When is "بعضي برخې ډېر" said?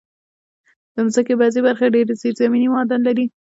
1.41-2.07